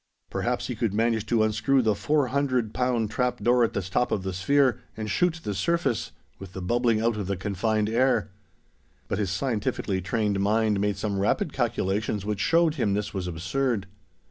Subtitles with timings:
[0.31, 4.23] Perhaps he could manage to unscrew the 400 pound trap door at the top of
[4.23, 8.31] the sphere, and shoot to the surface, with the bubbling out of the confined air.
[9.07, 13.85] But his scientifically trained mind made some rapid calculations which showed him this was absurd.